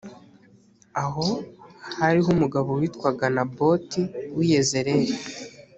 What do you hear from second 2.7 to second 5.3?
witwaga naboti w i yezereli